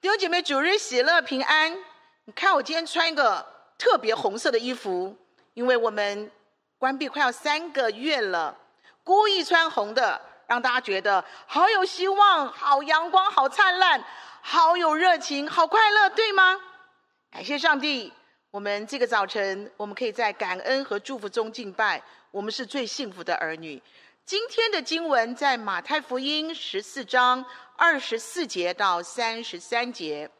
[0.00, 1.76] 弟兄姐妹，主日喜乐平安。
[2.24, 5.14] 你看我今天穿一个特别红色的衣服，
[5.52, 6.30] 因为我们
[6.78, 8.56] 关闭快要三个月了，
[9.04, 14.02] 故意穿红的，让大家觉得好有希望、好阳光、好灿烂、
[14.40, 16.58] 好有热情、好快乐，对吗？
[17.30, 18.10] 感谢上帝，
[18.50, 23.82] 我们这个早晨，我们可以在感恩和祝福中敬拜，我们是最幸福的儿女。
[24.24, 27.44] 今天的经文在马太福音十四章
[27.82, 30.30] 二十四节到三十三节。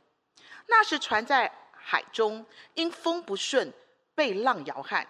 [0.67, 2.45] 那时船在海中，
[2.75, 3.73] 因风不顺，
[4.15, 5.09] 被浪摇撼。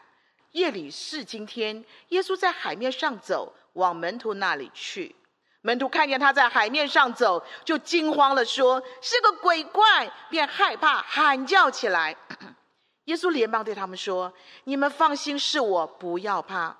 [0.52, 5.16] 夜里是今天，耶稣在海面上走，往门徒那里去。
[5.62, 12.16] 门徒看见他在海面上走，就惊慌了，说：“是个鬼怪！”便害怕，喊叫起来。
[13.06, 16.76] 耶稣连忙对他们说：“你们放心，是我，不要怕。”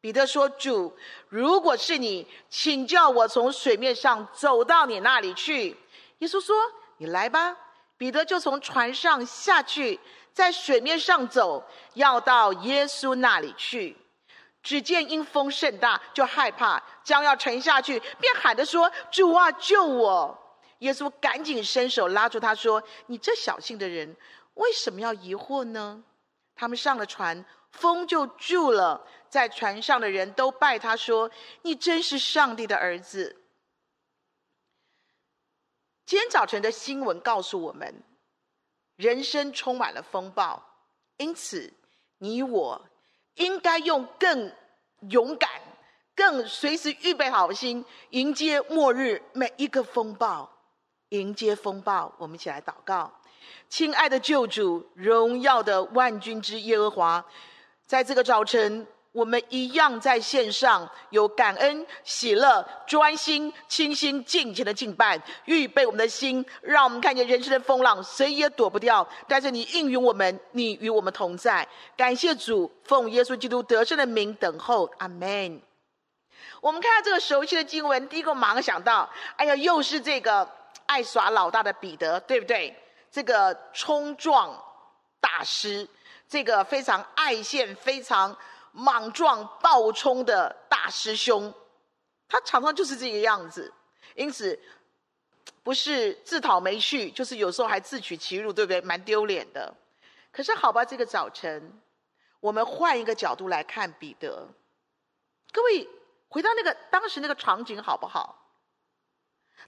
[0.00, 0.96] 彼得说：“主，
[1.28, 5.76] 如果是你，请叫我从水面上走到你那里去。”
[6.18, 6.56] 耶稣说
[6.98, 7.56] ：“你来吧。”
[7.98, 9.98] 彼得就从船上下去，
[10.32, 11.64] 在水面上走，
[11.94, 13.96] 要到耶稣那里去。
[14.62, 20.38] 只见因风甚大，就害怕，将要沉下去，便喊着说：“主啊，救我！”
[20.78, 24.14] 耶稣赶紧伸手拉住他说：“你这小信的人，
[24.54, 26.00] 为什么要疑惑呢？”
[26.54, 27.44] 他们上了船。
[27.72, 31.30] 风就住了，在船上的人都拜他说
[31.62, 33.42] ：“你真是上帝的儿子。”
[36.04, 38.02] 今天早晨的新闻告诉我们，
[38.96, 40.62] 人生充满了风暴，
[41.18, 41.72] 因此
[42.16, 42.88] 你我
[43.34, 44.50] 应该用更
[45.10, 45.50] 勇敢、
[46.16, 50.50] 更随时预备好心，迎接末日每一个风暴。
[51.10, 53.12] 迎接风暴，我们一起来祷告：
[53.68, 57.24] 亲爱的救主，荣耀的万军之耶和华。
[57.88, 69.08] 在这个早晨，我们一样在线上有感恩、喜乐、专心、倾心、敬虔的敬拜，预备我们的心，让我们看见人生的风浪，谁也躲不掉。
[69.26, 71.66] 但是你应允我们，你与我们同在。
[71.96, 75.58] 感谢主，奉耶稣基督得胜的名等候，阿门。
[76.60, 80.46] 我们看到这个熟悉的经文，第一个马上想到，哎呀，又是这个
[80.84, 82.76] 爱耍老大的彼得，对不对？
[83.10, 84.62] 这个冲撞
[85.22, 85.88] 大师。
[86.28, 88.36] 这个非常爱现、非常
[88.72, 91.52] 莽撞、暴冲的大师兄，
[92.28, 93.72] 他常常就是这个样子。
[94.14, 94.58] 因此，
[95.62, 98.80] 不是自讨没趣，就是有时候还自取其辱，对不对？
[98.82, 99.74] 蛮丢脸的。
[100.30, 101.72] 可是，好吧，这个早晨，
[102.40, 104.46] 我们换一个角度来看彼得。
[105.50, 105.88] 各位，
[106.28, 108.47] 回到那个当时那个场景，好不好？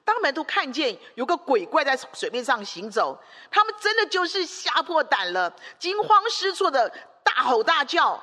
[0.05, 3.19] 当门徒看见有个鬼怪在水面上行走，
[3.51, 6.89] 他们真的就是吓破胆了，惊慌失措的
[7.23, 8.23] 大吼大叫。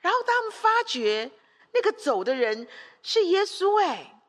[0.00, 1.30] 然后他们发觉
[1.72, 2.68] 那个走的人
[3.02, 4.20] 是耶稣，哎，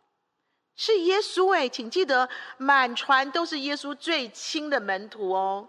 [0.75, 5.67] 是耶稣，哎，请记得满船都是耶稣最亲的门徒哦。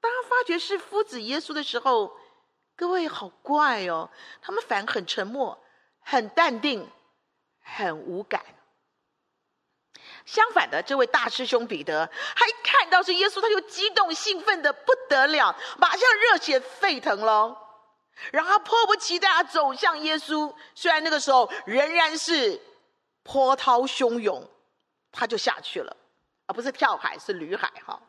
[0.00, 2.16] 当他发觉是夫子耶稣的时候，
[2.76, 4.08] 各位好怪哦，
[4.40, 5.58] 他们反而很沉默、
[6.00, 6.88] 很淡定、
[7.60, 8.40] 很无感。
[10.26, 12.04] 相反的，这位大师兄彼得，
[12.34, 17.56] 他一看到是耶稣，他就激动兴奋的不得了，马上热血沸腾了，
[18.32, 20.52] 然后他迫不及待地走向耶稣。
[20.74, 22.60] 虽然那个时候仍然是
[23.22, 24.46] 波涛汹涌，
[25.12, 25.96] 他就下去了，
[26.46, 28.00] 而不是跳海，是旅海哈。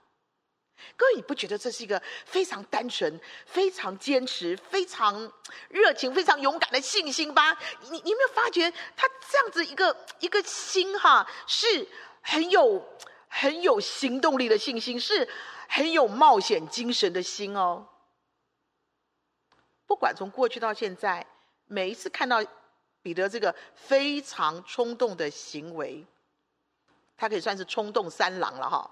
[0.95, 5.31] 各位，你不觉得这是一个非常单纯、非常坚持、非常
[5.69, 7.57] 热情、非常勇敢的信心吧？
[7.89, 11.87] 你你有没有发觉他这样子一个一个心哈，是
[12.29, 12.85] 很有
[13.29, 15.25] 很有行动力的信心，是
[15.69, 17.87] 很有冒险精神的心哦。
[19.85, 21.25] 不管从过去到现在，
[21.67, 22.43] 每一次看到
[23.01, 26.05] 彼得这个非常冲动的行为，
[27.15, 28.91] 他可以算是冲动三郎了哈。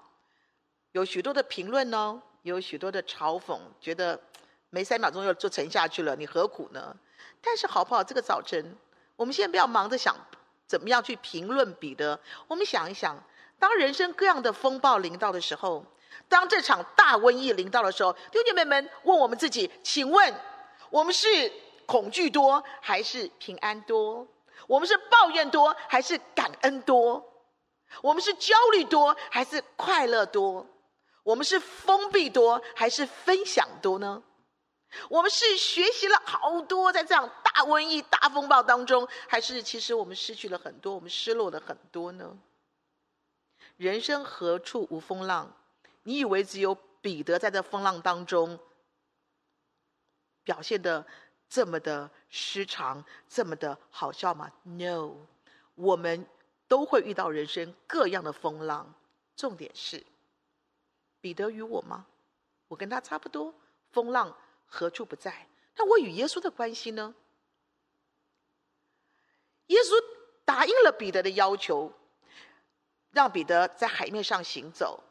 [0.92, 4.18] 有许多的评论呢，有许多的嘲讽，觉得
[4.70, 6.96] 没三秒钟又就沉下去了，你何苦呢？
[7.42, 8.02] 但是好不好？
[8.02, 8.74] 这个早晨，
[9.14, 10.16] 我们先不要忙着想
[10.66, 12.18] 怎么样去评论彼得，
[12.48, 13.22] 我们想一想，
[13.58, 15.84] 当人生各样的风暴临到的时候，
[16.28, 20.34] 当这场大瘟疫临到的时候，弟兄姐妹们问我们自己：请问，
[20.90, 21.52] 我们是
[21.86, 24.26] 恐惧多还是平安多？
[24.66, 27.24] 我们是抱怨多还是感恩多？
[28.02, 30.66] 我们是焦虑多还是快乐多？
[31.22, 34.22] 我们是封闭多还是分享多呢？
[35.08, 42.36] 我们是学习了好多，在这样大瘟疫、大风暴当中，还是其实我们失去了很多，我们失落了很多呢？
[43.76, 45.54] 人生何处无风浪？
[46.02, 48.58] 你以为只有彼得在这风浪当中
[50.44, 51.04] 表现得
[51.48, 55.16] 这么的失常，这么的好笑吗？No，
[55.74, 56.26] 我们
[56.68, 58.94] 都会遇到人生各样的风浪。
[59.36, 60.02] 重点是。
[61.20, 62.06] 彼得与我吗？
[62.68, 63.52] 我跟他差不多，
[63.90, 65.46] 风浪何处不在？
[65.76, 67.14] 那我与耶稣的关系呢？
[69.66, 69.92] 耶稣
[70.44, 71.92] 答应了彼得的要求，
[73.10, 75.02] 让彼得在海面上行走，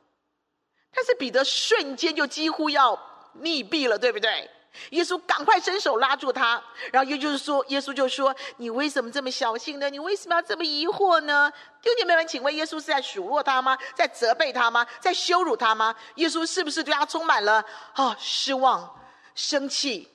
[0.91, 2.95] 但是彼得瞬间就几乎要
[3.41, 4.49] 溺毙了，对不对？
[4.89, 6.61] 耶稣赶快伸手拉住他，
[6.91, 9.89] 然后也就是说，耶稣就说：“你为什么这么小心呢？
[9.89, 11.49] 你为什么要这么疑惑呢？”
[11.81, 13.77] 弟兄姐妹们，请问耶稣是在数落他吗？
[13.93, 14.85] 在责备他吗？
[14.99, 15.95] 在羞辱他吗？
[16.15, 17.63] 耶稣是不是对他充满了
[17.93, 18.93] 啊、失望、
[19.35, 20.07] 生气、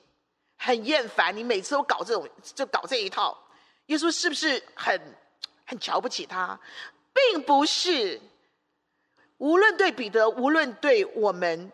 [0.57, 1.35] 很厌烦？
[1.35, 3.37] 你每次都搞这种，就搞这一套。
[3.85, 4.99] 耶稣是不是很
[5.65, 6.59] 很瞧不起他？
[7.13, 8.19] 并不是。
[9.37, 11.71] 无论对彼得，无论对我们。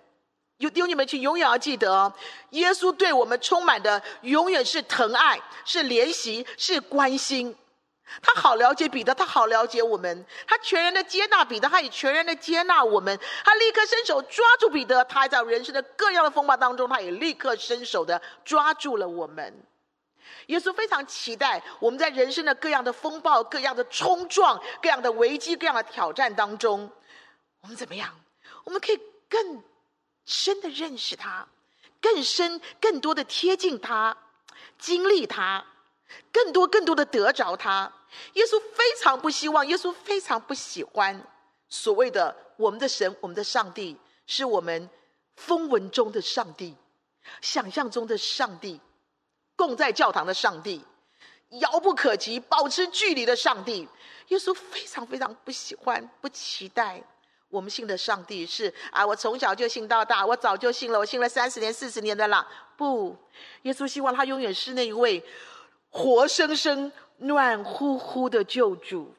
[0.57, 2.11] 有弟兄姐妹去，永远要记得，
[2.49, 7.55] 耶稣对我们充满的永远是疼爱，是怜惜，是关心。
[8.21, 13.19] 他好了解彼得，他好了解我们，他全然的接纳彼得，他也全然的接纳我们。
[13.43, 19.63] 他立刻伸手抓住彼得，他还在人生的各样的风暴当中，他也立刻伸手的抓住了我们。
[20.47, 26.91] 耶稣非常期待我们在人生的各样的风暴、各样的冲撞、各样的危机、各样的挑战当中，
[27.61, 28.13] 我们怎么样？
[28.63, 28.99] 我们可以
[29.29, 29.63] 更。
[30.29, 31.47] 深的认识他，
[32.01, 34.17] 更深、更多的贴近他，
[34.77, 35.65] 经历他，
[36.31, 37.91] 更多、更多的得着他。
[38.33, 41.21] 耶稣非常不希望，耶稣非常不喜欢
[41.69, 44.89] 所谓的我们的神、我们的上帝，是我们
[45.35, 46.75] 风闻中的上帝，
[47.41, 48.79] 想象中的上帝，
[49.55, 50.83] 供在教堂的上帝，
[51.49, 53.87] 遥不可及、保持距离的上帝。
[54.29, 57.03] 耶稣非常非常不喜欢、不期待。
[57.49, 62.45] 我们信的上帝是啊，我从小就信到大，我早就信了，我信了三十年、四十年的了。
[62.75, 63.15] 不，
[63.61, 65.23] 耶稣希望他永远是那一位
[65.97, 69.15] 活生生、暖乎乎的救主，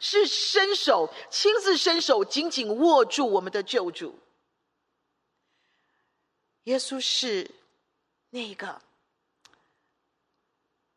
[0.00, 4.18] 是伸手亲自伸手紧紧握住我们的救主。
[6.64, 7.50] 耶稣是
[8.30, 8.80] 那个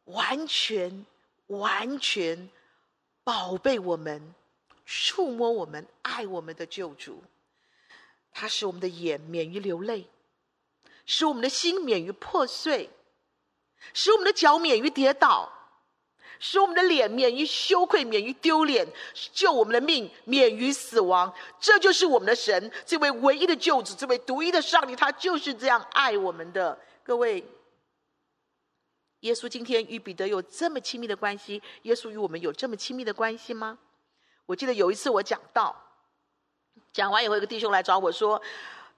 [0.05, 1.05] 完全、
[1.47, 2.49] 完全
[3.23, 4.33] 宝贝我们。
[4.89, 7.21] 触摸我们、爱我们的救主，
[8.31, 10.07] 他使我们的眼免于流泪，
[11.05, 12.89] 使我们的心免于破碎，
[13.93, 15.51] 使我们的脚免于跌倒，
[16.39, 18.87] 使我们的脸免于羞愧、免于丢脸，
[19.33, 21.33] 救我们的命免于死亡。
[21.59, 26.77] 这就是我们的神，这位唯一的救主，这位独一的上帝，他就是这样爱我们的。
[27.03, 27.43] 各位，
[29.21, 33.79] 耶稣今天与彼得有这么亲密的关系，耶稣与我们有这么亲密的关系吗？
[34.45, 35.75] 我记得有一次我讲到，
[36.93, 38.39] 讲完以后，有个弟兄来找我说：“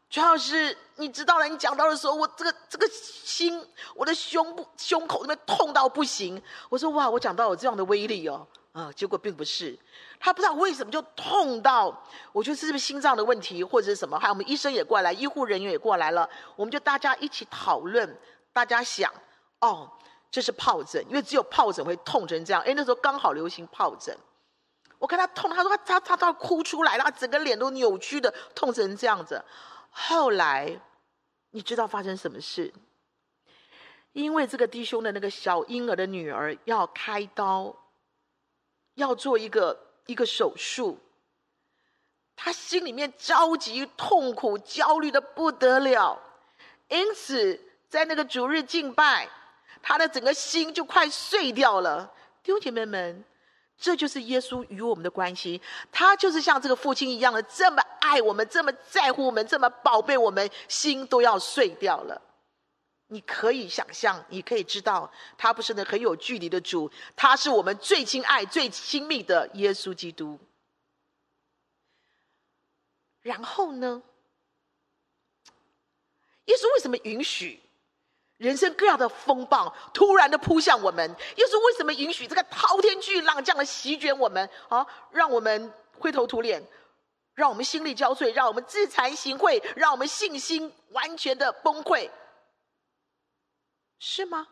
[0.09, 1.47] 庄老师，你知道了？
[1.47, 3.63] 你讲到的时候，我这个这个心，
[3.93, 9.77] 我的胸部胸口那边痛到不行。”我说：“哇，我讲到有这样的威力哦！”啊，结果并不是，
[10.19, 14.17] 他不知道为什么就痛到，我觉得是不是心脏的问题，或者是什么？
[14.17, 18.17] 还有我们医生也过来，医护人员也过来了，我们就大家一起讨论，
[18.51, 19.11] 大家想，
[19.59, 19.89] 哦，
[20.31, 22.61] 这是疱疹，因为只有疱疹会痛成这样。
[22.63, 24.15] 哎，那时候刚好流行疱疹。
[24.97, 29.43] 我看他痛，他说他他他都要哭出来了，他整个脸都扭曲的，痛成这样子。
[29.89, 30.79] 后来，
[31.51, 32.73] 你知道发生什么事？
[34.13, 37.75] 因为这个弟兄的那个小婴儿的女儿要开刀，
[38.95, 40.99] 要做一个一个手术，
[42.35, 46.21] 他心里面着急、痛苦、焦虑的不得了，
[46.87, 49.29] 因此在那个主日敬拜，
[49.81, 52.11] 他的整个心就快碎掉了。
[52.41, 53.23] 弟兄姐妹们。
[53.79, 62.21] 这就是耶稣与我们的关系，他就是像这个父亲一样的，这么爱我们，这么在乎我们，这么宝贝我们，心都要碎掉了。
[63.07, 70.37] 你可以想象，你可以知道，他不是那很有距离的主，他是我们最亲爱、最亲密的耶稣基督。
[73.21, 74.03] 然后呢，
[76.45, 77.61] 耶稣为什么允许？
[78.39, 84.49] 人生各样的风暴突然的扑向我们，耶稣为什么允许这个滔天巨浪这样的席卷我们？
[84.69, 86.65] 啊，让我们灰头土脸，
[87.35, 92.09] 让我们心力交瘁，让我们自惭形秽，让我们信心完全的崩溃，
[93.99, 94.47] 是吗？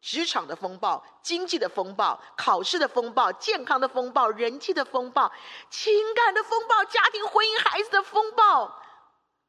[0.00, 5.30] 职场的风暴、经济的风暴、考试的风暴、健康的风暴、人际的风暴、
[5.68, 8.82] 情感的风暴、家庭、婚姻、孩子的风暴，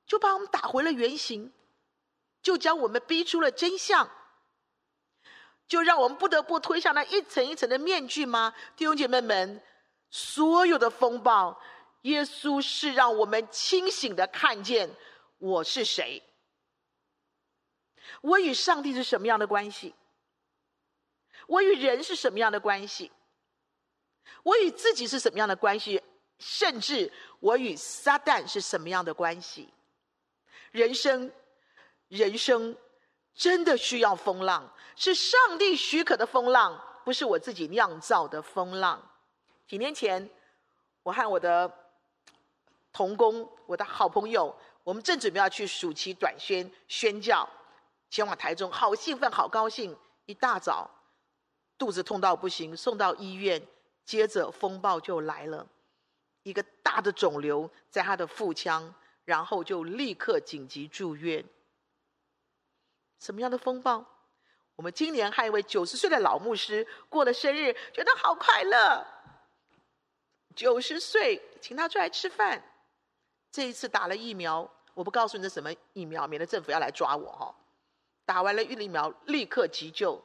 [0.05, 1.53] 就把我们打回了原形。
[2.41, 4.10] 就将我们逼出了真相，
[5.67, 8.53] 就让我们不得不推上那一层一层的面具吗？
[8.75, 9.62] 弟兄姐妹们，
[10.10, 11.60] 所有的风暴，
[12.01, 14.89] 耶稣是让我们清醒的看见
[15.38, 16.21] 我是谁，
[18.21, 19.93] 我与上帝是什么样的关系，
[21.48, 23.12] 我与人是什么样的关系，
[24.43, 26.01] 我与自己是什么样的关系。
[26.43, 29.71] 甚至我与撒旦是什么样的关系？
[30.71, 31.31] 人生，
[32.18, 32.75] 人生
[33.34, 39.01] 真的需要风浪，是上帝许可的风浪，不是我自己酿造的风浪。
[39.65, 40.30] 几年前，
[41.03, 41.72] 我和我的
[42.91, 44.53] 同工，我的好朋友，
[44.84, 47.48] 我们正准备要去暑期短宣宣教，
[48.10, 49.96] 前往台中，好兴奋，好高兴。
[50.25, 50.89] 一大早，
[51.77, 53.65] 肚子痛到不行，送到医院，
[54.03, 55.65] 接着风暴就来了，
[56.44, 58.94] 一个大的肿瘤在他的腹腔。
[59.24, 61.46] 然后就立刻紧急住院。
[63.22, 64.04] 什么样的风暴？
[64.75, 69.06] 我们今年还有一位九十岁的老牧师过了生日，觉得好快乐。
[70.56, 72.62] 九十岁，请他出来吃饭。
[73.51, 77.56] 这一次打了疫苗，我不告诉你这什么疫苗，免得政府要来抓我哈。
[78.25, 80.20] 打完了疫苗，立刻急救，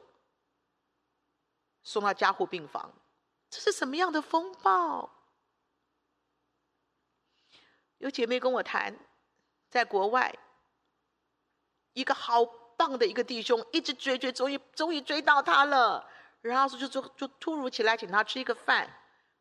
[1.83, 2.91] 送到加护病房。
[3.49, 5.09] 这是什么样的风暴？
[7.99, 8.97] 有姐妹跟我谈，
[9.69, 10.35] 在国外，
[11.93, 12.43] 一个好
[12.77, 16.07] 棒的一个弟兄，一直追追，终于终于追到他了。
[16.41, 18.87] 然后说就就就突如其来请他吃一个饭，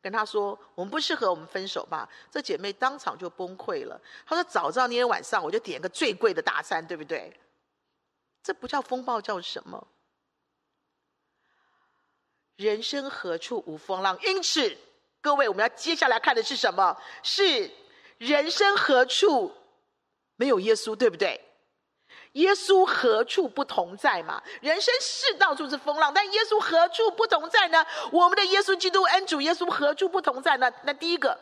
[0.02, 4.00] 跟他说：“我们不适合，我们分手吧。”这姐妹当场就崩溃了。
[4.24, 7.38] 她说：“早知道那天晚上我就点个最贵的大餐，对不对？”
[8.42, 9.86] 这不叫风暴，叫什么？
[12.56, 14.18] 人生何处无风浪？
[14.22, 14.78] 因此，
[15.20, 16.96] 各位，我们要接下来看的是什么？
[17.22, 17.70] 是。
[18.18, 19.54] 人生何处
[20.36, 21.38] 没有耶稣，对不对？
[22.36, 24.42] 耶稣何处不同在嘛？
[24.60, 27.84] 人生是到处是风浪，但耶稣何处不同在呢？
[28.10, 30.70] 我们的耶稣基督恩主耶稣何处不同在呢？
[30.82, 31.38] 那第一个，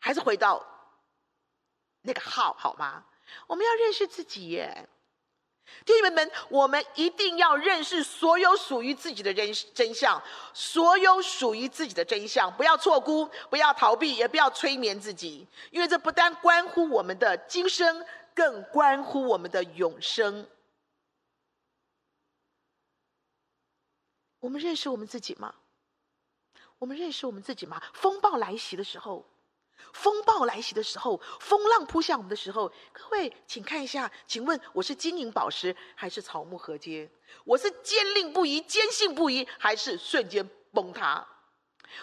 [0.00, 0.64] 还是回到
[2.02, 3.04] 那个号，好吗？
[3.46, 4.88] 我们要认识自己耶。
[5.86, 10.22] 弟兄们，我们一定要认识所有属于自己的真真相，
[10.52, 20.48] 所有属于自己的真相，不要错估，不要逃避，也不要催眠自己，因为这不但关乎我们的今生，更关乎我们的永生。
[24.40, 25.54] 我们认识我们自己吗？
[26.78, 27.82] 我们认识我们自己吗？
[27.94, 29.24] 风暴来袭的时候。
[29.92, 37.08] 风暴来袭的时候，风浪扑向我们的时候，各位，请看一下，请问我是金银宝石还是草木禾秸？
[37.44, 41.26] 我是坚定不移、坚信不疑，还是瞬间崩塌？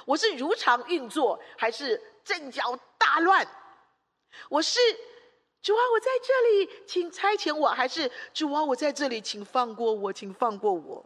[0.06, 3.48] 我是如常运作，还是阵脚大乱？
[4.50, 4.80] 我是
[5.62, 11.06] 主啊，我在这里，请差遣我，还是主啊，我在这里，请放过我，请放过我。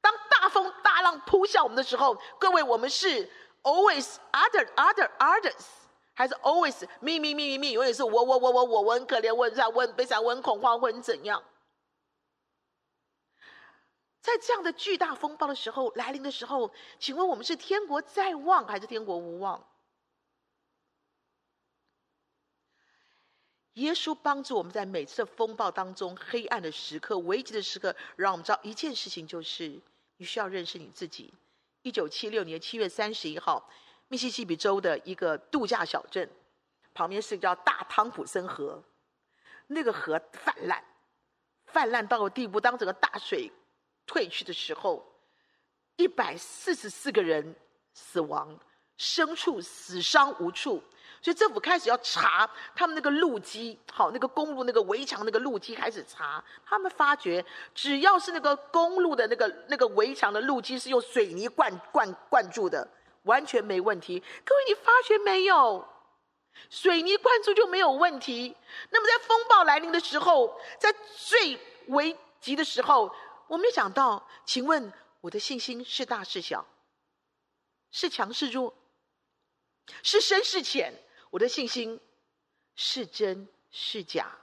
[0.00, 3.30] 当大风大浪扑向我们的时候，各位，我们是。
[3.60, 5.66] Always other, other, others，
[6.14, 7.72] 还是 always me, me, me, me, me？
[7.72, 11.42] 永远是我，我，我，我，我，很可怜，我很惨，我很悲伤，我很恐慌，我很怎样？
[14.22, 19.62] 在这样的巨大风暴的时候来临的时候，请问我们是天国在望还是天国无望？
[23.78, 29.80] 耶稣帮助我们在每次的风暴当中、黑暗的时刻、危急的时刻，让我们知道一件事情，就是
[30.16, 31.32] 你需要认识你自己。
[31.82, 33.70] 一九七六年七月三十一号，
[34.08, 36.28] 密西西比州的一个度假小镇，
[36.92, 38.82] 旁边是叫大汤普森河，
[39.68, 40.82] 那个河泛滥，
[41.66, 43.48] 泛滥到了地步，当整个大水
[44.06, 45.06] 退去的时候，
[45.94, 47.54] 一百四十四个人
[47.94, 48.58] 死亡，
[48.98, 50.82] 牲畜死伤无处。
[51.20, 57.44] 所以政府开始要查他们那个路基，好，那个公路那个围墙那个路基开始查，他们发觉
[57.74, 62.88] 只要是那个公路的那个那个围墙的路基是用水泥灌灌灌注的，
[63.24, 64.22] 完全没问题。
[64.44, 65.86] 各位，你发觉没有？
[66.70, 68.56] 水泥灌注就没有问题。
[68.90, 71.58] 那么在风暴来临的时候，在最
[71.88, 73.14] 危急的时候，
[73.46, 76.64] 我没想到，请问我的信心是大是小？
[77.90, 78.74] 是强是弱？
[80.02, 80.92] 是深是浅？
[81.30, 82.00] 我的信心
[82.74, 84.38] 是真是假？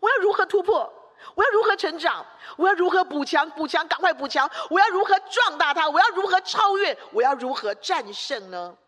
[0.00, 0.92] 我要如何突破？
[1.34, 2.26] 我要如何成长？
[2.56, 3.50] 我要如何补强？
[3.50, 4.50] 补强，赶快补强！
[4.70, 5.88] 我要如何壮大它？
[5.88, 6.96] 我要如何超越？
[7.12, 8.78] 我要如何战胜呢？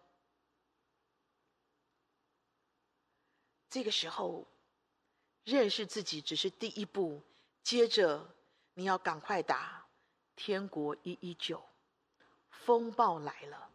[3.69, 4.47] 这个时候，
[5.45, 7.23] 认识自己只是第一步，
[7.62, 8.35] 接着
[8.75, 9.87] 你要赶快打
[10.37, 11.62] 天国一一九，
[12.51, 13.72] 风暴来了。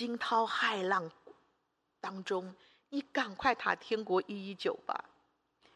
[0.00, 1.10] 惊涛骇浪
[2.00, 2.54] 当中，
[2.88, 5.04] 你赶快打天国一一九吧，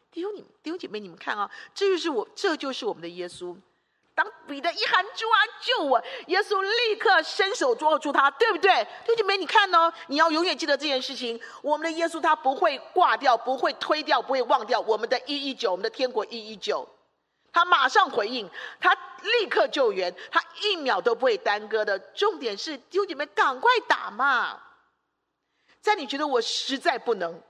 [0.09, 3.55] 弟兄你弟兄姐妹，你们看啊，这就是我，这就是我们的耶稣。
[4.15, 8.73] 当彼得一喊主啊救我，耶稣立刻伸手抓住他，对不对？
[9.05, 11.39] 弟兄姐妹，你看哦，你要永远记得这件事情。
[11.61, 16.89] 我们的耶稣他不会挂掉，不会推掉，不会忘掉我们的一一九，我们的天国一一九。
[17.55, 18.49] 他马上回应，
[18.81, 21.97] 他立刻救援，他一秒都不会耽搁的。
[22.13, 24.61] 重点是，弟兄姐妹，赶快打嘛！
[25.79, 27.41] 在你觉得我实在不能，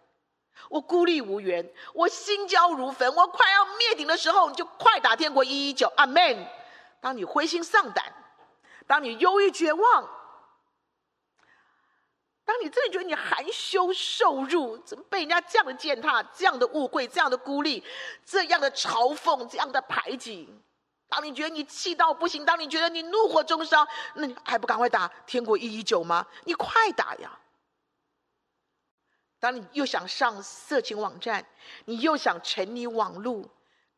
[0.69, 6.47] 我孤立无援，我心焦如焚，我快要灭顶的时候，你就快打天国一一九，阿门。
[7.01, 8.05] 当你灰心丧胆，
[8.85, 10.07] 当你忧郁绝望，
[12.45, 17.83] 当你真的觉得你含羞受辱，怎么被人家这样的践踏、这样的误会、这样的孤立、
[18.23, 20.47] 这样的嘲讽、这样的排挤？
[21.09, 26.25] 当你觉得你气到不行，当你觉得你怒火中烧，那你还不赶快打天国一一九吗？
[26.43, 27.39] 你快打呀！
[29.39, 31.45] 当你又想上色情网站，
[31.85, 33.49] 你又想沉迷网路，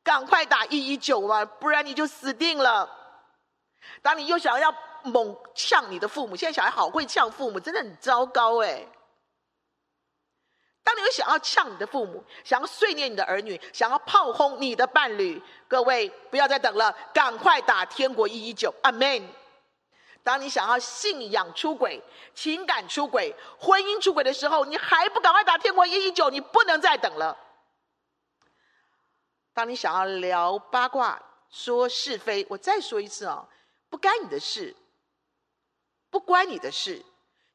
[0.03, 2.89] 赶快打一一九吧，不然你就死定了。
[4.01, 4.73] 当你又想要。
[5.03, 8.85] 猛呛你的父母，现在小孩好会呛父母，真的很糟糕哎。
[10.83, 19.29] 当你又想要呛你的父母，想要碎念你的儿女，想要炮轰你的伴侣，各位不要再等了，赶快打天国一一九，阿门。
[20.23, 22.03] 当你想要信仰出轨、
[22.33, 27.37] 情感出轨、婚姻出轨的时候，你还不赶快打天国一一九，你不能再等了。
[29.53, 33.47] 当你想要聊八卦、说是非，我再说一次哦，
[33.89, 34.75] 不干你的事。
[36.09, 37.03] 不关你的事，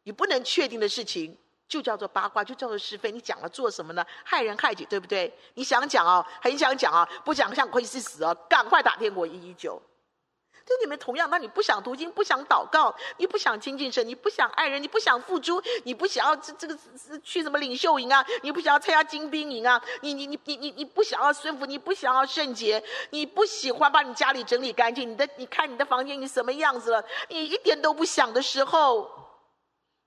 [0.02, 1.36] 你不能确定的事情
[1.66, 3.10] 就叫做八卦，就叫做是非。
[3.10, 4.06] 你讲了做什么呢？
[4.24, 5.32] 害人害己，对不对？
[5.54, 9.80] 你想讲哦，很想讲哦，不讲像亏是死哦，赶快打电话一一九。
[10.64, 16.78] 对你们同样，那你不想读经，不想祷告，你不想亲近神，你不想爱人，你不想付出，你不想要这这个
[17.22, 18.24] 去什么领袖营啊？
[18.42, 19.82] 你不想要参加精兵营啊？
[20.02, 27.04] 你你你你你你不想要顺服，你不想要圣洁，你不喜欢把你家里整理干净，你的你看你的房间你什么样子了？
[27.28, 29.10] 你一点都不想的时候，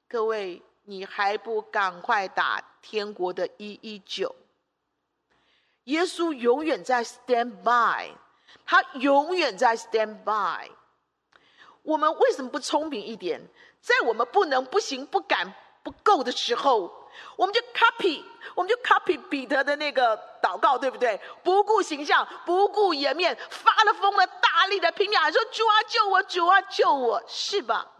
[0.08, 4.34] 各位，你还不赶快打天国的一一九？
[5.86, 8.12] 耶稣永远在 stand by。
[8.66, 10.70] 他永远在 stand by。
[11.82, 13.42] 我们为什么不聪明一点？
[13.80, 18.24] 在我们不能、不行、不敢、不够的时候，我们就 copy，
[18.56, 21.22] 我们就 copy 彼得的那个祷告，对不对？
[21.44, 26.24] 不顾形象，不顾颜面，发了疯了，大力的拼命喊说：“主啊，救我！
[26.24, 27.92] 主啊，救我！”是吧？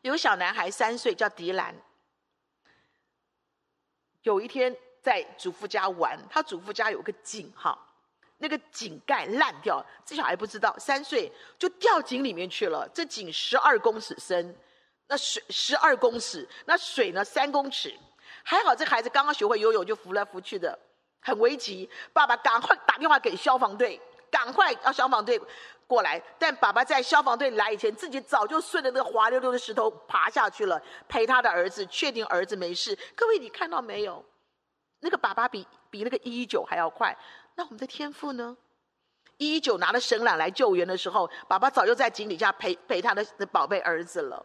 [0.00, 1.76] 有小男孩三岁，叫迪兰。
[4.22, 7.78] 有一天在祖父家玩，他祖父家有个井，哈。
[8.42, 12.88] 那个井盖烂掉，这小孩不知道，三岁就掉井里面去了。
[12.92, 14.52] 这井十二公尺深，
[15.06, 17.96] 那水十二公尺，那水呢三公尺。
[18.42, 20.76] 还好这孩子刚刚学会游泳，就浮来浮去的，
[21.20, 21.88] 很危急。
[22.12, 25.40] 爸爸赶快打电话给消防队，赶快让消防队
[25.86, 26.20] 过来。
[26.36, 32.98] 但爸爸在消防队来以前，自己早就顺着那个滑溜溜的石头爬下去了，陪他的儿子，确定儿子没事。
[33.14, 34.24] 各位，你看到没有？
[34.98, 37.16] 那个爸爸比比那个一一九还要快。
[37.54, 38.56] 那我们的天赋呢？
[39.38, 44.44] 一一九拿了绳缆来救援的时候，爸爸早就在井底下陪陪他的宝贝儿子了。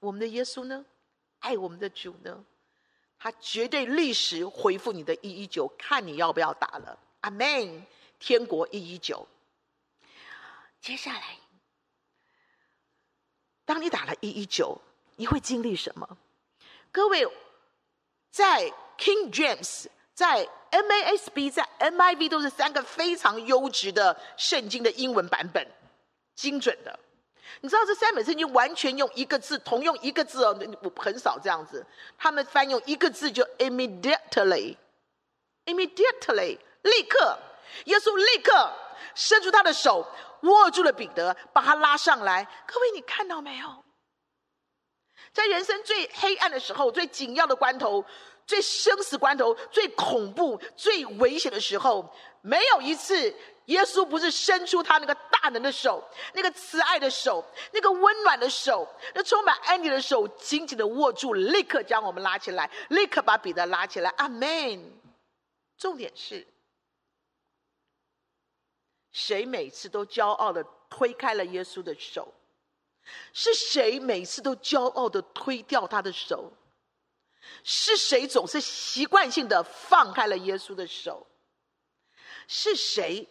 [0.00, 0.84] 我们的耶稣呢？
[1.40, 2.44] 爱我们的主呢？
[3.18, 6.98] 他绝对立时回复你的一一九，看你要不要打了。
[7.20, 7.86] 阿门！
[8.18, 9.26] 天国一一九。
[10.80, 11.38] 接下来，
[13.64, 14.78] 当你打了一一九，
[15.16, 16.18] 你会经历什么？
[16.90, 17.26] 各位，
[18.30, 19.86] 在 King James。
[20.14, 25.66] 在 MASB、在 NIV 都是三个非常优质的圣经的英文版本，
[26.34, 26.98] 精准的。
[27.60, 31.84] 你知道这三本圣经完全用一个字，同用一个字哦，我很少这样子。
[32.16, 37.38] 他们翻用一个字就 immediately，immediately，立刻，
[37.84, 38.72] 耶稣立刻
[39.14, 40.06] 伸出他的手，
[40.42, 42.46] 握住了彼得，把他拉上来。
[42.66, 43.84] 各位，你看到没有？
[45.32, 48.04] 在人生最黑暗的时候，最紧要的关头。
[48.46, 52.08] 最生死关头、最恐怖、最危险的时候，
[52.42, 53.34] 没有一次
[53.66, 56.02] 耶稣不是伸出他那个大能的手、
[56.34, 64.10] 那个慈爱的手、那个温暖的手、那充满爱你的手，紧紧的握住，立刻将我们拉起来，立刻把彼得拉起来。
[64.16, 65.00] 阿门。
[65.76, 66.46] 重点是，
[69.10, 72.32] 谁每次都骄傲的推开了耶稣的手？
[73.32, 76.52] 是谁每次都骄傲的推掉他的手？
[77.62, 81.26] 是谁总是习惯性的放开了耶稣的手？
[82.46, 83.26] 是谁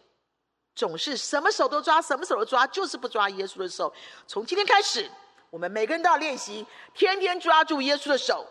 [0.74, 3.92] 总是什么手都抓，什么手都抓，就是不抓耶稣的手？
[4.26, 5.08] 从今天开始，
[5.50, 8.44] 我们每个人都要练习，天天抓住耶稣的手，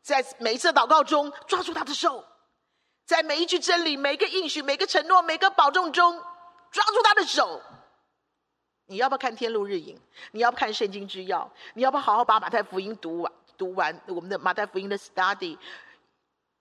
[0.00, 2.24] 在每一次祷告中抓住他的手，
[3.04, 6.18] 在每一句真理、每个应许、每个承诺、每个保证中
[6.70, 7.60] 抓住他的手。
[8.86, 10.00] 你要不要看天路日影？
[10.32, 11.46] 你要不看圣经之钥？
[11.74, 13.32] 你要不要好好把马太福音读完？
[13.60, 15.54] 读完我们的马太福音的 study，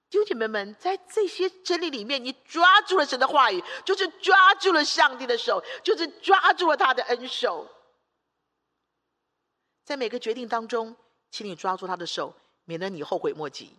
[0.10, 7.66] 弟兄姐妹们，在这些真理里面，你抓住了神的话语，就是抓住了上帝的手，就是抓住了他的恩手。
[9.86, 10.94] 在每个决定当中，
[11.32, 12.36] 请你抓住他的手，
[12.66, 13.74] 免得你后悔莫及。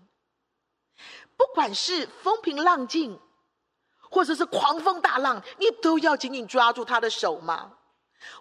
[1.37, 3.20] 不管是风平浪静，
[4.11, 7.76] 或者是狂风大浪，你都要紧紧抓住他的手吗？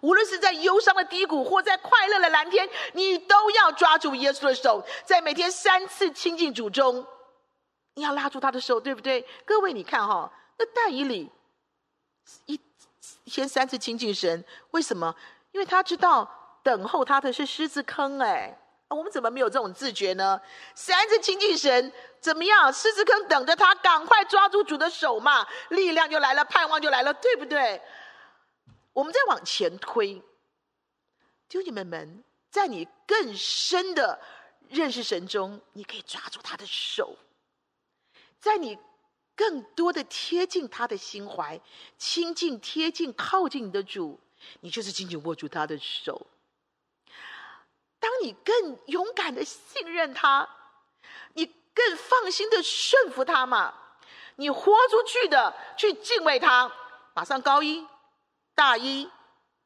[0.02, 7.06] 无论是在忧伤的低谷，或在快乐的蓝天，你都要抓住耶稣的手，在每天三次亲近主中。
[7.94, 9.26] 你要拉住他的手，对不对？
[9.44, 11.30] 各位，你看哈、那但以理
[12.46, 12.58] 一
[13.26, 15.14] 先三次亲近神，为什么？
[15.52, 16.28] 因为他知道
[16.62, 18.56] 等候他的是狮子坑，哎，
[18.88, 20.40] 我们怎么没有这种自觉呢？
[20.74, 22.72] 三次亲近神，怎么样？
[22.72, 27.82] 狮子坑等着他，赶快抓住主的手嘛，力量就来了，盼望就来了，对不对？
[28.92, 30.14] 我们再往前推，
[31.48, 34.20] 弟兄姐妹们，在你更深的
[34.68, 37.16] 认识神中，你可以抓住他的手。
[38.38, 38.78] 在你
[39.36, 41.60] 更多的贴近他的心怀，
[41.96, 44.18] 亲近、贴近、靠近你的主，
[44.60, 46.26] 你就是紧紧握住他的手。
[47.98, 50.48] 当你更勇敢的信任他，
[51.34, 53.74] 你更放心的顺服他嘛，
[54.36, 56.72] 你豁出去的去敬畏他，
[57.14, 57.86] 马上高一、
[58.60, 59.08] 大一，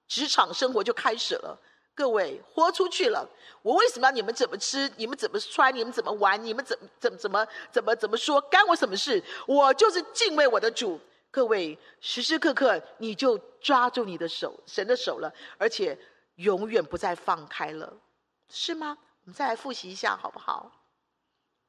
[0.06, 1.58] 职场生活就开始了。
[1.96, 3.28] 各位豁出去了，
[3.60, 4.88] 我为什么要你们怎么吃？
[4.96, 5.74] 你们怎么穿？
[5.74, 6.40] 你们怎么玩？
[6.44, 8.40] 你们怎么怎么怎么怎么怎么说？
[8.42, 9.20] 干我什么事？
[9.48, 11.00] 我就是敬畏我的主。
[11.32, 15.98] 各位时时刻刻你就抓住你的手，神的手了，而且
[16.36, 17.92] 永远不再放开了，
[18.48, 18.96] 是吗？
[19.22, 20.70] 我们再来复习一下好不好？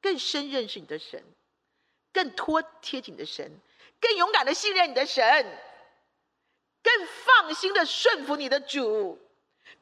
[0.00, 1.20] 更深认识你的神，
[2.12, 3.60] 更托贴紧你的神，
[4.00, 5.24] 更勇敢的信任你的神，
[6.86, 9.18] 更放心的顺服你的主。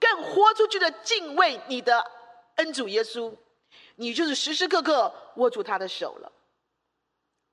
[0.00, 2.10] 更豁出去的敬畏你的
[2.56, 3.34] 恩主耶稣，
[3.96, 6.32] 你就是时时刻刻握住他的手了。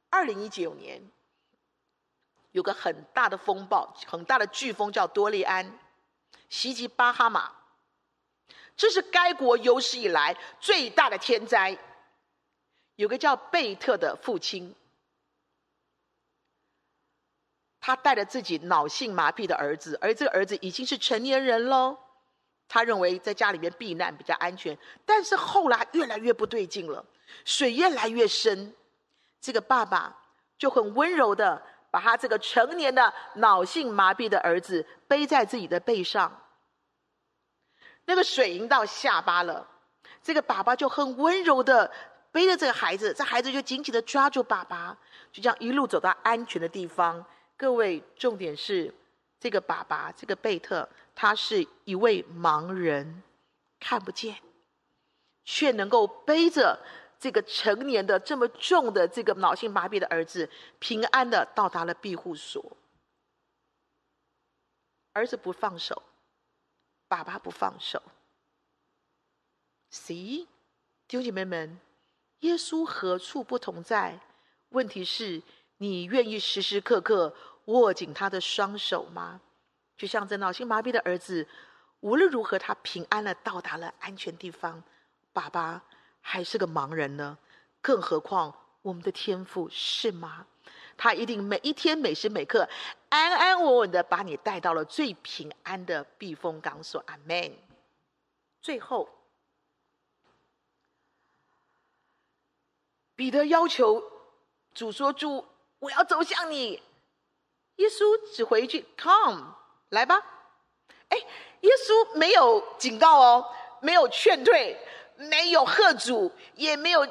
[0.09, 1.01] 二零一九年
[2.51, 5.77] 有个很大的风暴，很大的飓风叫多利安，
[6.49, 7.51] 袭击巴哈马，
[8.75, 11.77] 这是该国有史以来最大的天灾。
[12.95, 14.73] 有个叫贝特的父亲，
[17.81, 21.97] 他带着自己脑性麻痹的儿子，而这个儿子已经是成年人喽。
[22.69, 27.03] 他认为在家里面避难比较安全，但是后来越来越不对劲了，
[27.43, 28.73] 水越来越深。
[29.41, 30.15] 这个爸爸
[30.57, 36.31] 就很温柔的把他这个成年的脑性麻痹的儿子背在自己的背上。
[38.05, 39.67] 那个水已经到下巴了，
[40.21, 41.91] 这个爸爸就很温柔的
[42.31, 44.95] 背着这个孩子，这孩子就紧紧的抓住爸爸，
[45.31, 47.25] 就这样一路走到安全的地方。
[47.61, 48.91] 各位，重点是
[49.39, 50.89] 这个爸爸，这个贝特。
[51.13, 53.21] 他是一位盲人，
[53.79, 54.41] 看不见，
[55.45, 56.79] 却能够背着
[57.19, 62.75] 这个成年的这么重的这个脑性麻痹的儿子，平安的到达了庇护所。
[65.13, 66.01] 儿子不放手，
[67.07, 68.01] 爸爸不放手。
[69.91, 70.47] See，
[71.07, 71.79] 弟兄姐妹们，
[72.39, 74.19] 耶稣何处不同在？
[74.69, 75.43] 问题是
[75.77, 79.41] 你愿意时时刻刻握紧他的双手吗？
[79.97, 81.47] 就像这脑性麻痹的儿子，
[81.99, 84.81] 无论如何，他平安的到达了安全地方。
[85.31, 85.83] 爸爸
[86.21, 87.37] 还是个盲人呢，
[87.81, 90.47] 更何况我们的天父是吗？
[90.97, 92.67] 他一定每一天每时每刻
[93.09, 97.03] 安安稳稳的把你带到了最平安的避风港所。
[97.07, 97.51] 阿门。
[98.61, 99.09] 最后，
[103.15, 104.03] 彼得要求
[104.73, 105.47] 主说：“主，
[105.79, 106.81] 我要走向你。”
[107.81, 109.55] 耶稣只回一句：“Come。”
[109.89, 110.15] 来吧，
[111.09, 111.17] 哎，
[111.61, 114.77] 耶稣没有警告哦，没有劝退，
[115.17, 117.05] 没有喝阻，也没有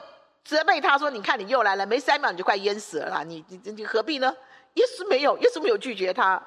[0.44, 4.34] 责备他说：“你看，你又来了，没三秒你就快淹死了啦，你你你何必呢？”
[4.74, 6.38] 耶稣没有，耶稣没有拒绝他。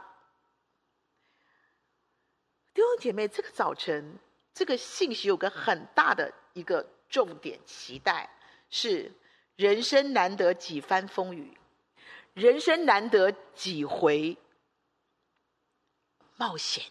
[2.74, 4.18] 弟兄姐妹，这个早晨，
[4.56, 8.28] 这个信息有个很大的一个重点期待，
[8.72, 9.12] 是
[9.56, 11.56] 人生难得几番风雨，
[12.34, 14.38] 人生难得几回。
[16.36, 16.84] 冒险，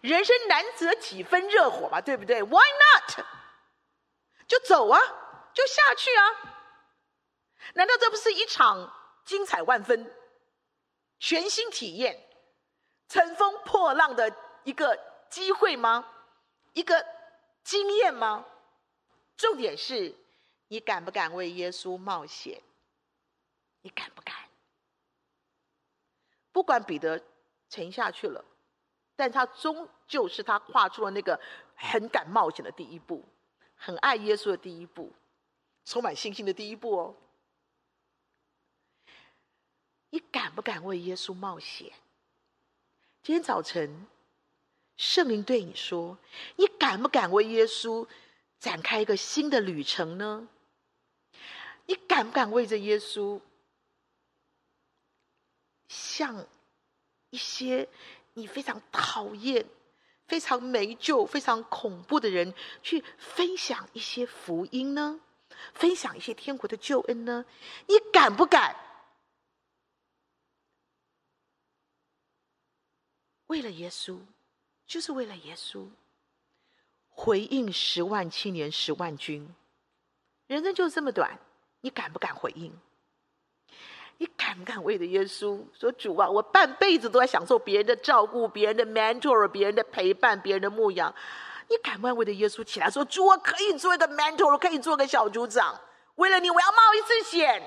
[0.00, 3.26] 人生难得几分热火吧，对不对？Why not？
[4.46, 5.00] 就走啊，
[5.52, 6.22] 就下去啊！
[7.74, 8.92] 难道这不是一场
[9.24, 10.14] 精彩万分、
[11.18, 12.28] 全新体验、
[13.08, 16.08] 乘风破浪的一个机会吗？
[16.74, 17.04] 一个
[17.64, 18.46] 经验吗？
[19.36, 20.14] 重点是
[20.68, 22.62] 你敢不敢为耶稣冒险？
[23.80, 24.43] 你敢不敢？
[26.54, 27.20] 不管彼得。
[27.70, 28.44] 沉下去了，
[29.16, 31.40] 但他终究是他跨出了那个
[31.74, 33.24] 很敢冒险的第一步，
[33.74, 35.12] 很爱耶稣的第一步，
[35.84, 37.16] 充满信心的第一步哦。
[40.10, 41.90] 你敢不敢为耶稣冒险？
[43.24, 44.06] 今天早晨，
[44.96, 46.16] 圣灵对你说
[46.54, 48.06] ：“你敢不敢为耶稣
[48.60, 50.46] 展开一个新的旅程呢？
[51.86, 53.40] 你敢不敢为着耶稣，
[55.94, 56.44] 向
[57.30, 57.88] 一些
[58.32, 59.64] 你非常讨厌、
[60.26, 62.52] 非常没救、非常恐怖的人
[62.82, 65.20] 去分享一些福音呢？
[65.72, 67.44] 分享一些天国的救恩呢？
[67.86, 68.74] 你敢不敢？”
[73.46, 74.18] 为了耶稣，
[74.86, 75.88] 就是为了耶稣，
[77.08, 79.54] 回应十万青年十万军。
[80.48, 81.38] 人生就这么短，
[81.82, 82.76] 你敢不敢回应？
[84.18, 91.12] 你敢不敢为了耶稣说主啊，我半辈子都在享受别人的照顾、别人的 mentor、别人的陪伴、别人的牧养。
[91.68, 95.80] 你敢不敢为了耶稣起来说主，我可以做一个 mentor，可以做个小组长？
[96.16, 97.62] 为了你，我要冒一次险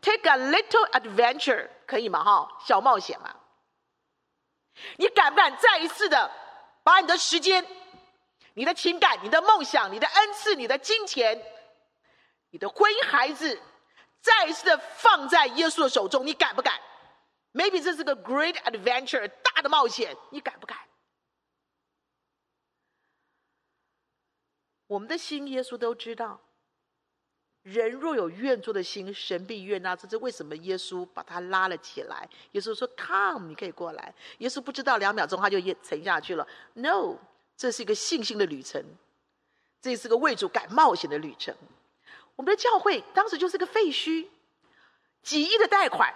[0.00, 2.22] ，take a little adventure，可以吗？
[2.22, 3.34] 哈，小冒险嘛。
[4.96, 6.30] 你敢不敢再一次的
[6.84, 7.66] 把你的时间、
[8.54, 11.42] 你的情感、你的梦想、你的恩赐、你的金钱、
[12.50, 13.60] 你的婚姻、孩子，
[14.22, 16.24] 再一次的放在耶稣的手中？
[16.24, 16.80] 你敢不敢
[17.52, 20.78] ？Maybe 这是个 great adventure，大的冒险，你敢不敢？
[24.86, 26.40] 我们的心，耶稣都知道。
[27.62, 29.94] 人若有愿做的心，神必悦纳。
[29.94, 30.56] 这是为什么？
[30.56, 32.28] 耶稣把他拉了起来。
[32.52, 36.46] 耶稣说：“Come，你可以过来。”耶稣不知道两秒钟他就沉下去了。
[36.74, 37.16] No，
[37.56, 38.84] 这是一个信心的旅程，
[39.80, 41.56] 这是个为主敢冒险的旅程。
[42.36, 44.28] 我们的教会当时就是个废墟，
[45.22, 46.14] 几亿的贷款，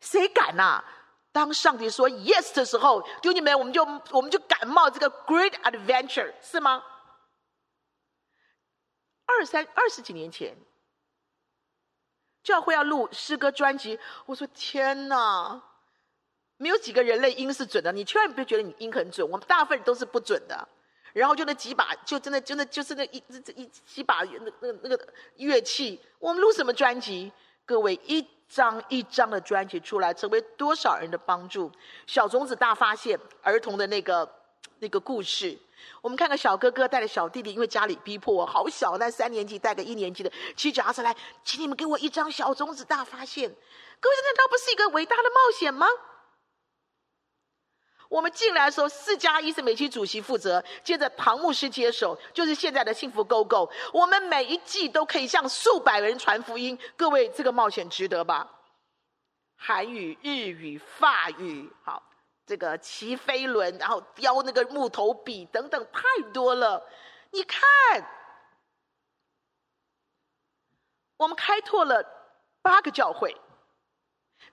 [0.00, 0.84] 谁敢呐、
[1.32, 6.84] 当上帝说 Yes 的时候，弟兄们，我们就我们就敢冒这个 Great Adventure，是吗？
[9.26, 10.56] 二三二十几年前。
[12.42, 15.62] 教会要录诗歌专辑，我说天哪，
[16.58, 20.68] 没有几个人类音是准的，你千万别觉得你音很准，我们大部分人都是不准的。
[21.14, 27.32] 然后就那几把，就真的真的就是那一这一几把那那那个乐器，我们录什么专辑？
[27.64, 31.72] 各位一张一张的专辑出来，成为多少人的帮助？
[32.06, 34.28] 小种子大发现，儿童的那个
[34.80, 35.56] 那个故事。
[36.02, 43.48] 我们看看小哥哥带着小弟弟，因为家里逼迫我，好小，那三年级带个一年级的骑脚踏车来，请你们给我一张小种子大发现。
[44.00, 45.86] 各位，这难道不是一个伟大的冒险吗？
[48.08, 53.70] 我们进来的时候，四加一是美琪主席负责，接着唐牧师接手，就是现在的幸福 Go Go。
[53.92, 58.48] 我们每一季都可以向数百人传福音，各位，这个冒险值得吧？
[59.56, 62.02] 韩语、日语、法语，好。
[62.46, 66.86] 这个骑飞轮，然后雕那个木头笔等等，太多了。
[67.30, 67.62] 你看，
[71.16, 72.04] 我们开拓了
[72.60, 73.34] 八个教会。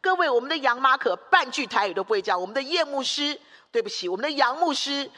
[0.02, 2.40] 各位，我们的杨马可半句台语都不会讲。
[2.40, 3.40] 我们的叶牧师，
[3.72, 5.10] 对不起，我们的杨牧师，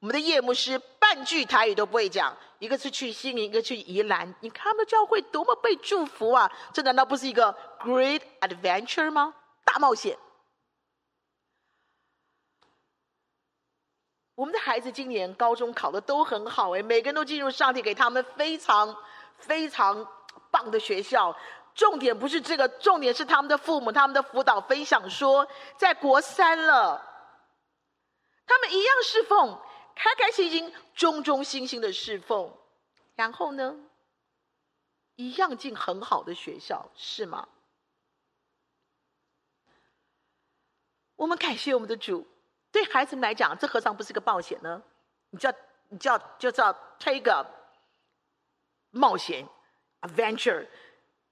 [0.00, 2.36] 我们的叶牧师半句台语都不会讲。
[2.58, 4.34] 一个是去西宁，一个去宜兰。
[4.40, 6.50] 你看他们教会多么被祝福啊！
[6.72, 9.34] 这难道不是一个 great adventure 吗？
[9.64, 10.16] 大冒险。
[14.34, 18.96] 我们的孩子今年高中考的都很好，诶，每个人都进入上帝给他们非常
[19.38, 20.08] 非常
[20.50, 21.36] 棒的学校。
[21.74, 27.04] 重点不是这个，重点是他们的父母、他们的辅导分享说，在国三了，
[28.46, 29.60] 他们一样侍奉，
[29.94, 32.56] 开开心心、忠忠心心的侍奉，
[33.16, 33.76] 然后呢，
[35.16, 37.48] 一样进很好的学校，是吗？
[41.16, 42.26] 我们感谢我们的主。
[42.70, 44.82] 对孩子们来讲，这何尝不是个冒险呢？
[45.30, 45.52] 你叫
[45.88, 47.46] 你叫就叫 take a
[48.90, 49.48] 冒险
[50.00, 50.68] adventure，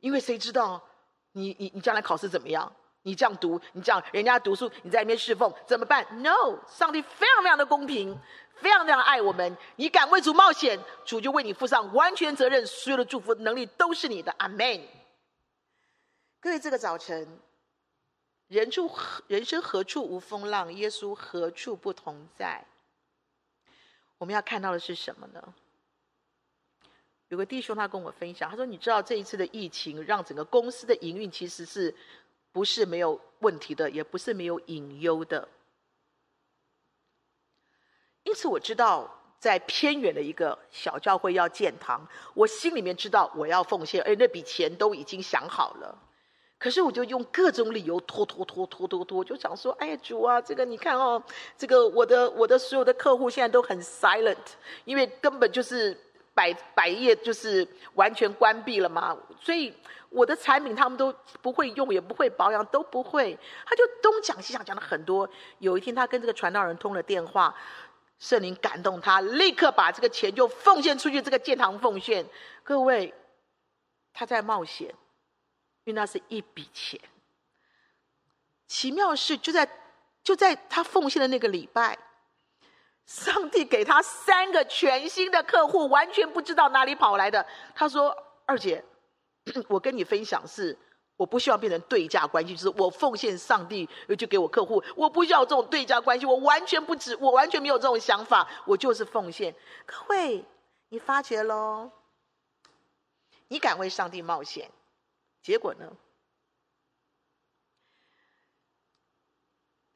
[0.03, 0.83] 因为谁知道
[1.31, 2.71] 你你你将来考试怎么样？
[3.05, 8.17] 你这样读，你这样人家读书，你在那边侍奉怎么办？No，上帝非常非常的公平，
[8.57, 9.57] 非常非常爱我们。
[9.77, 14.33] 你敢为主冒险，主就为你负上完全责任，所有的祝福能力都是你的。
[14.39, 14.87] 阿门。
[16.41, 17.41] 各位，这个早晨。
[18.49, 18.91] 人处
[19.29, 20.73] 人生何处无风浪？
[20.75, 22.65] 耶稣何处不同在？
[24.19, 25.55] 我们要看到的是什么呢？
[27.33, 31.95] 有个弟兄他跟我分享，他说：“你知道这一次的疫情，让整个公司的营运其实是
[32.53, 35.49] 不是没有问题的，也不是没有隐忧的。
[38.25, 45.99] 因此我知道，在偏远的一个小教会要建堂，我心里面知道我要奉献，而那笔钱都已经想好了。”
[46.61, 51.21] 可是我就用各种理由拖拖拖拖拖拖，就想说：“哎呀，主啊，这个你看哦，
[51.57, 54.37] 这个我的我的所有的客户现在都很 silent，
[54.85, 55.99] 因为根本就是
[56.35, 59.17] 百百业就是完全关闭了嘛？
[59.41, 59.75] 所以
[60.09, 63.39] 我的产品他们都不会用，也不会保养，都不会。
[63.67, 65.29] 他就东讲西讲，讲了很多。
[65.59, 67.55] 有一天，他跟这个传道人通了电话，
[68.19, 71.21] 圣灵感动他，立刻把这个钱就奉献出去。
[71.21, 72.25] 这个建堂奉献，
[72.63, 73.13] 各位，
[74.13, 74.89] 他在冒险，
[75.85, 76.99] 因为那是一笔钱。
[78.67, 79.69] 奇妙是，就在
[80.25, 81.99] 就在他奉献的那个礼拜。
[83.05, 87.45] 上帝给他三个全新的客户，完全不知道哪里跑来的。
[87.75, 88.83] 他说：“二姐，
[89.69, 90.79] 我跟你分享是，
[91.17, 99.55] 我不希望变成对价关系，就是我奉献上帝，就给我客户，我不需要这种对价关系，我完全不止，我完全没有这种想法，我就是奉献。
[99.85, 100.45] 各位，
[100.89, 101.91] 你发觉喽？
[103.49, 104.71] 你敢为上帝冒险，
[105.43, 105.93] 结果呢？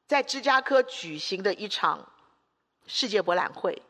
[0.06, 2.12] 在芝加哥举行的一场。”
[2.87, 3.83] 世界博览会，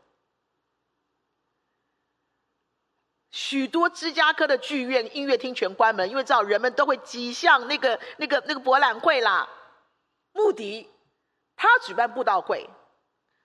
[3.30, 9.48] 许多芝加哥的剧院、音乐厅全关门，因为知道人们都会挤向那个、那个、那个博览会啦。
[10.32, 10.88] 穆迪，
[11.56, 12.68] 他要举办布道会，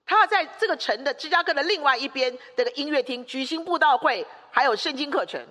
[0.06, 5.46] 他要在这个城的芝加哥的另外一边这个音乐厅举行布道会，还有圣经课程。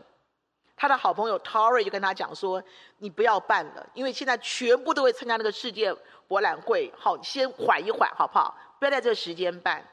[0.77, 2.63] 他的好朋友 Tory 就跟他讲说
[2.97, 5.95] ：“你不要办了，因为现在全部都会参加那个世界
[6.27, 9.87] 博览会，好，先缓一缓，好不好？”不要在这个时间办，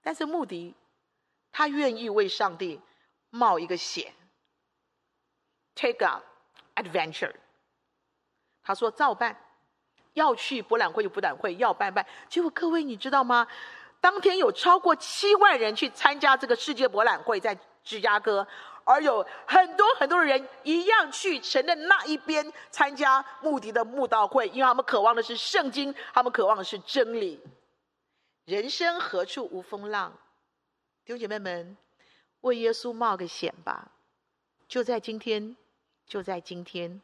[0.00, 0.74] 但是穆迪，
[1.50, 2.80] 他愿意为上帝
[3.30, 4.14] 冒一个险
[5.74, 6.22] ，take a
[6.76, 7.34] adventure。
[8.62, 9.36] 他说照办，
[10.12, 12.06] 要去博览会就博览会，要办办。
[12.28, 13.48] 结果各位你知道吗？
[14.00, 18.46] 当天有超过七万人去参加这个世界博览会，在芝加哥。
[18.84, 27.40] 而有很多很多的人一样去神的那一边参加穆迪的慕道会，因为他们渴望的是圣经，他们渴望的是真理。
[28.44, 30.12] 人生何处无风浪？
[31.04, 31.76] 弟兄姐妹们，
[32.42, 33.90] 为耶稣冒个险吧！
[34.68, 35.56] 就在今天，
[36.06, 37.00] 就在今天。